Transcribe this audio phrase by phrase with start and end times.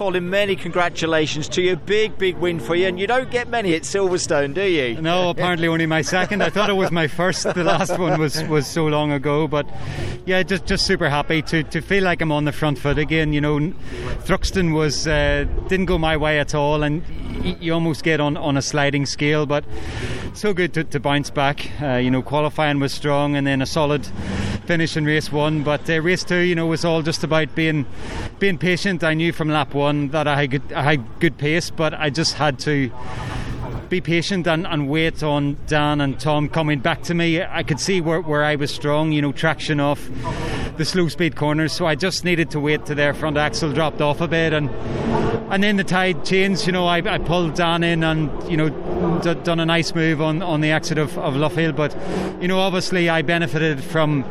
[0.00, 1.76] Colin, many congratulations to you.
[1.76, 4.98] Big, big win for you, and you don't get many at Silverstone, do you?
[4.98, 6.42] No, apparently only my second.
[6.42, 7.42] I thought it was my first.
[7.42, 9.66] The last one was, was so long ago, but
[10.24, 13.34] yeah, just just super happy to, to feel like I'm on the front foot again.
[13.34, 13.58] You know,
[14.24, 17.04] Thruxton was uh, didn't go my way at all, and
[17.60, 19.66] you almost get on, on a sliding scale, but
[20.32, 21.70] so good to, to bounce back.
[21.82, 24.08] Uh, you know, qualifying was strong, and then a solid
[24.70, 25.64] finish in race one.
[25.64, 27.86] But uh, race two, you know, was all just about being
[28.38, 29.02] being patient.
[29.02, 32.08] I knew from lap one that I had good, I had good pace, but I
[32.08, 32.88] just had to
[33.90, 37.42] be patient and, and, wait on Dan and Tom coming back to me.
[37.42, 40.08] I could see where, where I was strong, you know, traction off
[40.76, 41.72] the slow speed corners.
[41.72, 44.70] So I just needed to wait till their front axle dropped off a bit, and
[45.50, 46.66] and then the tide changed.
[46.66, 48.68] You know, I, I pulled Dan in and you know
[49.20, 51.76] d- done a nice move on, on the exit of, of Luffield.
[51.76, 51.94] But
[52.40, 54.24] you know, obviously I benefited from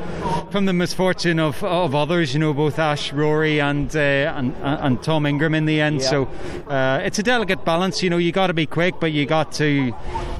[0.52, 2.34] from the misfortune of, of others.
[2.34, 6.02] You know, both Ash, Rory, and uh, and and Tom Ingram in the end.
[6.02, 6.10] Yeah.
[6.10, 6.26] So
[6.68, 8.02] uh, it's a delicate balance.
[8.02, 9.94] You know, you got to be quick, but you got to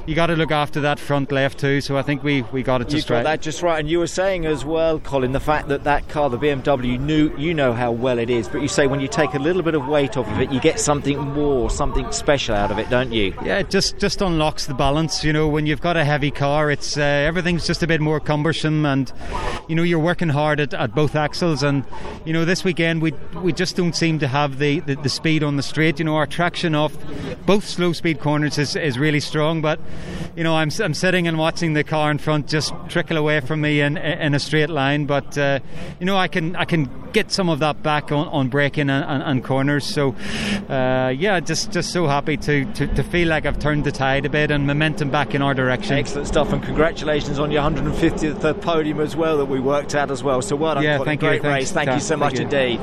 [0.06, 1.80] you got to look after that front left too.
[1.80, 3.22] So I think we, we got it just you right.
[3.22, 3.78] that just right.
[3.78, 7.34] And you were saying as well, Colin, the fact that that car, the BMW, knew
[7.36, 9.74] you know how well it is, but you say when you take a little bit
[9.74, 13.12] of weight off of it, you get something more, something special out of it, don't
[13.12, 13.34] you?
[13.44, 15.24] Yeah, it just just unlocks the balance.
[15.24, 18.20] You know, when you've got a heavy car, it's uh, everything's just a bit more
[18.20, 19.12] cumbersome, and
[19.68, 21.62] you know you're working hard at, at both axles.
[21.62, 21.84] And
[22.24, 25.42] you know this weekend we we just don't seem to have the, the, the speed
[25.42, 25.98] on the straight.
[25.98, 26.96] You know our traction off
[27.50, 29.80] both slow speed corners is, is really strong, but
[30.36, 33.60] you know, I'm, I'm sitting and watching the car in front just trickle away from
[33.60, 35.06] me in, in a straight line.
[35.06, 35.58] But uh,
[35.98, 39.04] you know, I can I can get some of that back on, on braking and,
[39.04, 39.84] and, and, corners.
[39.84, 40.14] So
[40.68, 44.26] uh, yeah, just just so happy to, to, to feel like I've turned the tide
[44.26, 45.94] a bit and momentum back in our direction.
[45.94, 50.22] Excellent stuff, and congratulations on your 150th podium as well that we worked out as
[50.22, 50.40] well.
[50.40, 51.48] So well done, yeah, thank Great you.
[51.48, 51.72] race.
[51.72, 52.80] Thank you so much indeed.